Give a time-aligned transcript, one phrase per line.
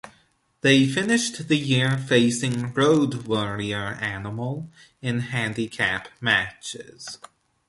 [0.61, 4.67] They finished the year facing Road Warrior Animal
[4.99, 7.19] in handicap matches.